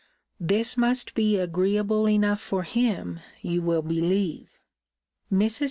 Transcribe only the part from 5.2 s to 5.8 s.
Mrs.